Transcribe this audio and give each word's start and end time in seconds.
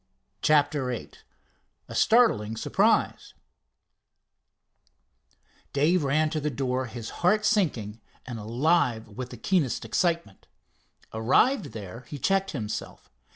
CHAPTER 0.41 0.87
VIII 0.87 1.11
A 1.87 1.93
STARTLING 1.93 2.57
SURPRISE 2.57 3.35
Dave 5.73 6.03
ran 6.03 6.31
to 6.31 6.39
the 6.41 6.49
door, 6.49 6.87
his 6.87 7.11
heart 7.21 7.45
sinking, 7.45 8.01
and 8.25 8.39
alive 8.39 9.09
with 9.09 9.29
the 9.29 9.37
keenest 9.37 9.85
excitement. 9.85 10.47
Arrived 11.13 11.65
there, 11.73 11.99
he 12.07 12.17
checked 12.17 12.49
himself. 12.49 13.11